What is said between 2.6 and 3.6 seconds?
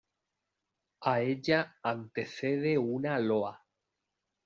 una loa.